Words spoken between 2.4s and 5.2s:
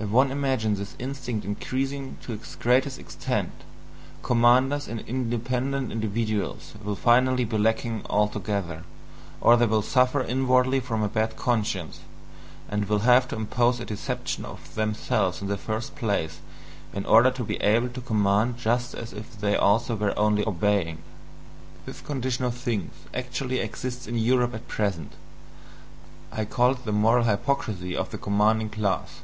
greatest extent, commanders and